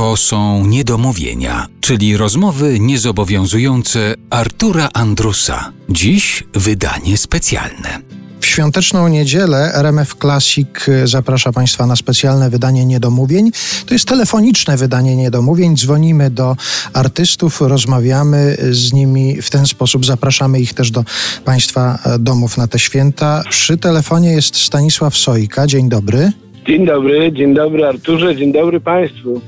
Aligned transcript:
To 0.00 0.16
są 0.16 0.66
niedomówienia, 0.66 1.66
czyli 1.80 2.16
rozmowy 2.16 2.80
niezobowiązujące 2.80 4.14
Artura 4.30 4.88
Andrusa. 4.94 5.72
Dziś 5.88 6.44
wydanie 6.54 7.16
specjalne. 7.16 7.98
W 8.40 8.46
świąteczną 8.46 9.08
niedzielę 9.08 9.74
RMF 9.74 10.14
Classic 10.14 10.68
zaprasza 11.04 11.52
Państwa 11.52 11.86
na 11.86 11.96
specjalne 11.96 12.50
wydanie 12.50 12.86
Niedomówień. 12.86 13.50
To 13.86 13.94
jest 13.94 14.08
telefoniczne 14.08 14.76
wydanie 14.76 15.16
Niedomówień. 15.16 15.76
Dzwonimy 15.76 16.30
do 16.30 16.56
artystów, 16.92 17.60
rozmawiamy 17.60 18.56
z 18.70 18.92
nimi 18.92 19.42
w 19.42 19.50
ten 19.50 19.66
sposób. 19.66 20.06
Zapraszamy 20.06 20.60
ich 20.60 20.74
też 20.74 20.90
do 20.90 21.04
Państwa 21.44 21.98
domów 22.18 22.56
na 22.56 22.66
te 22.66 22.78
święta. 22.78 23.42
Przy 23.50 23.78
telefonie 23.78 24.32
jest 24.32 24.56
Stanisław 24.56 25.16
Sojka. 25.16 25.66
Dzień 25.66 25.88
dobry. 25.88 26.32
Dzień 26.66 26.86
dobry, 26.86 27.32
dzień 27.32 27.54
dobry 27.54 27.86
Arturze, 27.86 28.36
dzień 28.36 28.52
dobry 28.52 28.80
Państwu. 28.80 29.40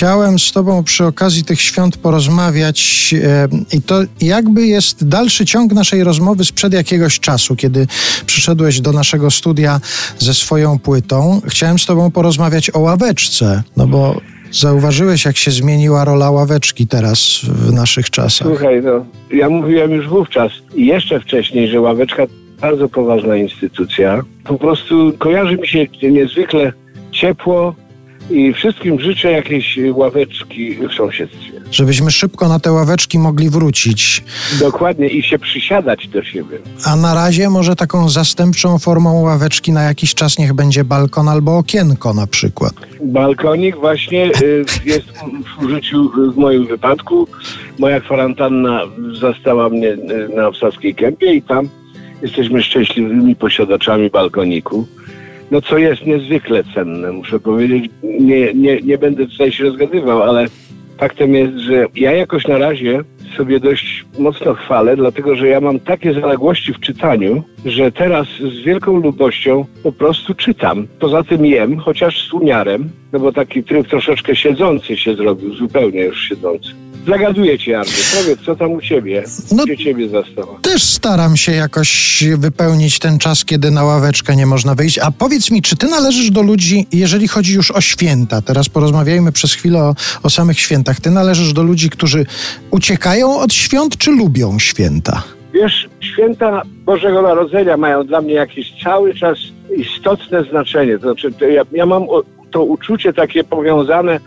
Chciałem 0.00 0.38
z 0.38 0.52
Tobą 0.52 0.84
przy 0.84 1.06
okazji 1.06 1.44
tych 1.44 1.60
świąt 1.60 1.96
porozmawiać 1.96 3.10
e, 3.24 3.48
i 3.76 3.82
to 3.82 4.00
jakby 4.20 4.66
jest 4.66 5.08
dalszy 5.08 5.46
ciąg 5.46 5.72
naszej 5.72 6.04
rozmowy 6.04 6.44
sprzed 6.44 6.72
jakiegoś 6.72 7.20
czasu, 7.20 7.56
kiedy 7.56 7.86
przyszedłeś 8.26 8.80
do 8.80 8.92
naszego 8.92 9.30
studia 9.30 9.80
ze 10.18 10.34
swoją 10.34 10.78
płytą. 10.78 11.40
Chciałem 11.46 11.78
z 11.78 11.86
Tobą 11.86 12.10
porozmawiać 12.10 12.70
o 12.70 12.78
ławeczce, 12.78 13.62
no 13.76 13.86
bo 13.86 14.20
zauważyłeś, 14.52 15.24
jak 15.24 15.36
się 15.36 15.50
zmieniła 15.50 16.04
rola 16.04 16.30
ławeczki 16.30 16.86
teraz 16.86 17.40
w 17.42 17.72
naszych 17.72 18.10
czasach. 18.10 18.48
Słuchaj, 18.48 18.82
no, 18.82 19.06
ja 19.30 19.50
mówiłem 19.50 19.90
już 19.90 20.08
wówczas 20.08 20.52
i 20.74 20.86
jeszcze 20.86 21.20
wcześniej, 21.20 21.68
że 21.68 21.80
ławeczka 21.80 22.22
bardzo 22.60 22.88
poważna 22.88 23.36
instytucja. 23.36 24.22
Po 24.44 24.58
prostu 24.58 25.12
kojarzy 25.18 25.56
mi 25.56 25.68
się 25.68 25.86
niezwykle 26.02 26.72
ciepło 27.12 27.74
i 28.30 28.52
wszystkim 28.52 29.00
życzę 29.00 29.32
jakiejś 29.32 29.78
ławeczki 29.92 30.76
w 30.88 30.94
sąsiedztwie. 30.94 31.60
Żebyśmy 31.70 32.10
szybko 32.10 32.48
na 32.48 32.60
te 32.60 32.72
ławeczki 32.72 33.18
mogli 33.18 33.50
wrócić. 33.50 34.24
Dokładnie 34.60 35.08
i 35.08 35.22
się 35.22 35.38
przysiadać 35.38 36.08
do 36.08 36.24
siebie. 36.24 36.58
A 36.86 36.96
na 36.96 37.14
razie 37.14 37.50
może 37.50 37.76
taką 37.76 38.08
zastępczą 38.08 38.78
formą 38.78 39.20
ławeczki 39.20 39.72
na 39.72 39.82
jakiś 39.82 40.14
czas 40.14 40.38
niech 40.38 40.52
będzie 40.52 40.84
balkon 40.84 41.28
albo 41.28 41.58
okienko 41.58 42.14
na 42.14 42.26
przykład. 42.26 42.74
Balkonik 43.02 43.76
właśnie 43.76 44.30
y, 44.42 44.64
jest 44.84 45.06
w 45.58 45.62
użyciu 45.64 46.10
w 46.34 46.36
moim 46.36 46.66
wypadku. 46.66 47.28
Moja 47.78 48.00
kwarantanna 48.00 48.80
zastała 49.20 49.68
mnie 49.68 49.88
y, 49.88 50.28
na 50.36 50.48
Obsadzkiej 50.48 50.94
Kępie 50.94 51.34
i 51.34 51.42
tam 51.42 51.68
jesteśmy 52.22 52.62
szczęśliwymi 52.62 53.36
posiadaczami 53.36 54.10
balkoniku. 54.10 54.86
No 55.50 55.60
co 55.60 55.78
jest 55.78 56.06
niezwykle 56.06 56.64
cenne, 56.74 57.12
muszę 57.12 57.40
powiedzieć. 57.40 57.90
Nie, 58.02 58.54
nie, 58.54 58.80
nie 58.80 58.98
będę 58.98 59.26
tutaj 59.26 59.52
się 59.52 59.64
rozgadywał, 59.64 60.22
ale 60.22 60.46
faktem 60.98 61.34
jest, 61.34 61.56
że 61.56 61.86
ja 61.94 62.12
jakoś 62.12 62.46
na 62.46 62.58
razie 62.58 63.00
sobie 63.36 63.60
dość 63.60 64.04
mocno 64.18 64.54
chwalę, 64.54 64.96
dlatego 64.96 65.36
że 65.36 65.48
ja 65.48 65.60
mam 65.60 65.80
takie 65.80 66.12
zaległości 66.12 66.74
w 66.74 66.80
czytaniu, 66.80 67.42
że 67.66 67.92
teraz 67.92 68.26
z 68.28 68.64
wielką 68.64 68.96
lubością 68.96 69.64
po 69.82 69.92
prostu 69.92 70.34
czytam. 70.34 70.86
Poza 70.98 71.22
tym 71.24 71.46
jem, 71.46 71.78
chociaż 71.78 72.28
z 72.28 72.32
umiarem, 72.32 72.90
no 73.12 73.18
bo 73.20 73.32
taki 73.32 73.64
tryb 73.64 73.88
troszeczkę 73.88 74.36
siedzący 74.36 74.96
się 74.96 75.14
zrobił, 75.14 75.54
zupełnie 75.54 76.00
już 76.00 76.28
siedzący. 76.28 76.89
Zagaduję 77.06 77.58
cię, 77.58 77.78
Artur. 77.78 77.94
Powiedz, 78.18 78.40
co 78.46 78.56
tam 78.56 78.72
u 78.72 78.80
ciebie? 78.80 79.24
No, 79.52 79.64
Gdzie 79.64 79.76
ciebie 79.76 80.08
zastała? 80.08 80.58
Też 80.62 80.82
staram 80.84 81.36
się 81.36 81.52
jakoś 81.52 82.24
wypełnić 82.38 82.98
ten 82.98 83.18
czas, 83.18 83.44
kiedy 83.44 83.70
na 83.70 83.84
ławeczkę 83.84 84.36
nie 84.36 84.46
można 84.46 84.74
wyjść. 84.74 84.98
A 84.98 85.10
powiedz 85.10 85.50
mi, 85.50 85.62
czy 85.62 85.76
ty 85.76 85.86
należysz 85.86 86.30
do 86.30 86.42
ludzi, 86.42 86.86
jeżeli 86.92 87.28
chodzi 87.28 87.54
już 87.54 87.70
o 87.70 87.80
święta, 87.80 88.42
teraz 88.42 88.68
porozmawiajmy 88.68 89.32
przez 89.32 89.54
chwilę 89.54 89.82
o, 89.82 89.94
o 90.22 90.30
samych 90.30 90.60
świętach, 90.60 91.00
ty 91.00 91.10
należysz 91.10 91.52
do 91.52 91.62
ludzi, 91.62 91.90
którzy 91.90 92.26
uciekają 92.70 93.40
od 93.40 93.52
świąt, 93.54 93.96
czy 93.96 94.10
lubią 94.10 94.58
święta? 94.58 95.22
Wiesz, 95.54 95.88
święta 96.00 96.62
Bożego 96.84 97.22
Narodzenia 97.22 97.76
mają 97.76 98.06
dla 98.06 98.20
mnie 98.20 98.34
jakieś 98.34 98.72
cały 98.84 99.14
czas 99.14 99.38
istotne 99.76 100.44
znaczenie. 100.44 100.98
To 100.98 101.02
znaczy, 101.02 101.32
to 101.32 101.44
ja, 101.44 101.62
ja 101.72 101.86
mam 101.86 102.06
to 102.50 102.64
uczucie 102.64 103.12
takie 103.12 103.44
powiązane 103.44 104.20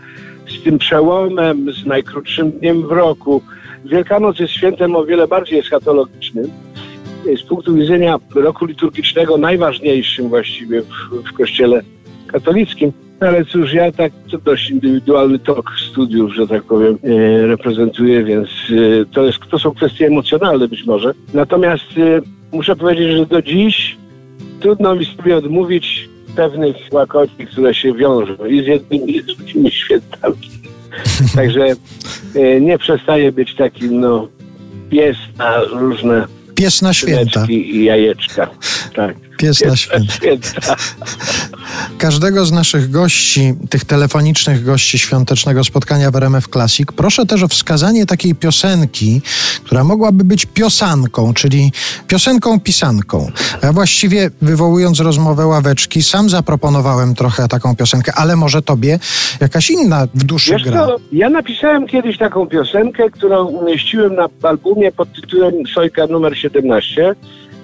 z 0.48 0.62
tym 0.62 0.78
przełomem, 0.78 1.72
z 1.72 1.86
najkrótszym 1.86 2.50
dniem 2.50 2.82
w 2.82 2.92
roku. 2.92 3.42
Wielkanoc 3.84 4.38
jest 4.38 4.52
świętem 4.52 4.96
o 4.96 5.04
wiele 5.04 5.28
bardziej 5.28 5.58
eschatologicznym. 5.58 6.50
Z 7.36 7.42
punktu 7.42 7.74
widzenia 7.74 8.18
roku 8.34 8.66
liturgicznego 8.66 9.36
najważniejszym 9.36 10.28
właściwie 10.28 10.82
w, 10.82 11.28
w 11.28 11.32
kościele 11.32 11.82
katolickim. 12.26 12.92
Ale 13.20 13.44
cóż, 13.44 13.72
ja 13.72 13.92
tak 13.92 14.12
to 14.30 14.38
dość 14.38 14.70
indywidualny 14.70 15.38
tok 15.38 15.70
studiów, 15.90 16.34
że 16.34 16.46
tak 16.46 16.62
powiem, 16.62 16.98
e, 17.04 17.46
reprezentuję, 17.46 18.24
więc 18.24 18.48
e, 18.48 19.04
to, 19.12 19.24
jest, 19.24 19.38
to 19.50 19.58
są 19.58 19.70
kwestie 19.70 20.06
emocjonalne 20.06 20.68
być 20.68 20.84
może. 20.84 21.14
Natomiast 21.34 21.84
e, 21.98 22.20
muszę 22.56 22.76
powiedzieć, 22.76 23.10
że 23.16 23.26
do 23.26 23.42
dziś 23.42 23.96
trudno 24.60 24.94
mi 24.94 25.04
sobie 25.04 25.36
odmówić 25.36 26.03
pewnych 26.36 26.76
łakoci, 26.92 27.46
które 27.52 27.74
się 27.74 27.92
wiążą 27.94 28.46
i 28.46 28.64
z 28.64 28.66
jednymi 28.66 29.16
i 29.16 29.22
z 29.22 29.26
drugimi 29.26 29.70
świętami. 29.82 30.36
Także 31.34 31.66
e, 32.34 32.60
nie 32.60 32.78
przestaje 32.78 33.32
być 33.32 33.54
takim, 33.54 34.00
no, 34.00 34.28
pies 34.90 35.16
na 35.38 35.60
różne 35.60 36.26
Pies 36.54 36.82
na 36.82 36.94
święta. 36.94 37.46
i 37.48 37.84
jajeczka. 37.84 38.50
Tak. 38.94 39.16
Pies, 39.44 39.64
na 39.64 39.76
święta. 39.76 40.76
Każdego 41.98 42.46
z 42.46 42.52
naszych 42.52 42.90
gości, 42.90 43.54
tych 43.70 43.84
telefonicznych 43.84 44.64
gości 44.64 44.98
świątecznego 44.98 45.64
spotkania 45.64 46.10
w 46.10 46.16
RMF 46.16 46.48
Classic, 46.48 46.88
proszę 46.96 47.26
też 47.26 47.42
o 47.42 47.48
wskazanie 47.48 48.06
takiej 48.06 48.34
piosenki, 48.34 49.22
która 49.64 49.84
mogłaby 49.84 50.24
być 50.24 50.46
piosanką, 50.46 51.34
czyli 51.34 51.72
piosenką 52.06 52.60
pisanką. 52.60 53.30
Ja 53.62 53.72
właściwie 53.72 54.30
wywołując 54.42 55.00
rozmowę 55.00 55.46
ławeczki, 55.46 56.02
sam 56.02 56.28
zaproponowałem 56.28 57.14
trochę 57.14 57.48
taką 57.48 57.76
piosenkę, 57.76 58.12
ale 58.14 58.36
może 58.36 58.62
tobie 58.62 58.98
jakaś 59.40 59.70
inna 59.70 60.06
w 60.14 60.24
duszy 60.24 60.52
Wiesz 60.52 60.64
gra. 60.64 60.86
Co, 60.86 60.96
ja 61.12 61.30
napisałem 61.30 61.86
kiedyś 61.86 62.18
taką 62.18 62.46
piosenkę, 62.46 63.10
którą 63.10 63.44
umieściłem 63.44 64.14
na 64.14 64.28
albumie 64.42 64.92
pod 64.92 65.12
tytułem 65.12 65.54
Sojka 65.74 66.06
numer 66.06 66.38
17 66.38 67.14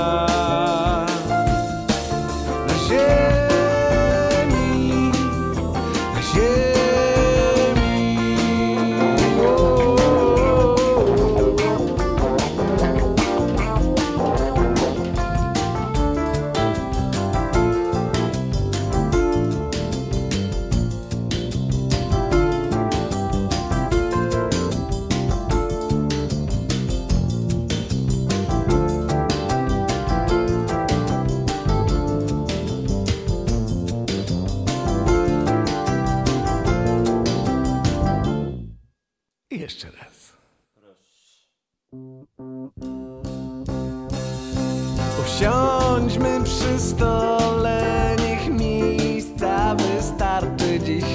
Usiądźmy 45.42 46.44
przy 46.44 46.80
stole, 46.80 48.16
niech 48.20 48.60
miejsca 48.60 49.76
wystarczy 49.76 50.80
dziś. 50.86 51.06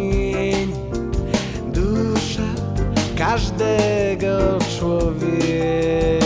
każdego 3.36 4.60
człowieka. 4.80 6.25